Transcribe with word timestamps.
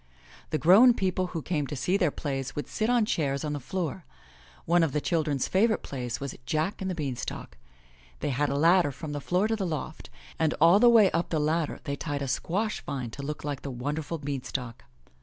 The 0.49 0.57
grown 0.57 0.95
people 0.95 1.27
who 1.27 1.43
came 1.43 1.67
to 1.67 1.75
see 1.75 1.95
their 1.95 2.09
plays 2.09 2.55
would 2.55 2.67
sit 2.67 2.89
on 2.89 3.05
chairs 3.05 3.43
on 3.45 3.53
the 3.53 3.59
floor. 3.59 4.03
One 4.65 4.81
of 4.81 4.93
the 4.93 4.99
children's 4.99 5.47
favorite 5.47 5.83
plays 5.83 6.19
was 6.19 6.35
Jack 6.47 6.81
and 6.81 6.89
the 6.89 6.95
Beanstalk. 6.95 7.55
They 8.19 8.31
had 8.31 8.49
a 8.49 8.55
ladder 8.57 8.91
from 8.91 9.11
the 9.11 9.21
floor 9.21 9.47
to 9.47 9.55
the 9.55 9.63
loft, 9.67 10.09
and 10.39 10.55
all 10.59 10.79
the 10.79 10.89
way 10.89 11.11
up 11.11 11.29
the 11.29 11.39
ladder 11.39 11.81
they 11.83 11.95
tied 11.97 12.23
a 12.23 12.27
squash 12.27 12.81
vine 12.83 13.11
to 13.11 13.21
look 13.21 13.43
like 13.43 13.61
the 13.61 13.69
wonderful 13.69 14.17
beanstalk. 14.17 14.85